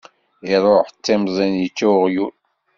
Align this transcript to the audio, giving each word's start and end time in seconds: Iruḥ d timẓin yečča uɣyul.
Iruḥ 0.53 0.87
d 0.91 0.97
timẓin 1.05 1.53
yečča 1.61 1.87
uɣyul. 1.95 2.33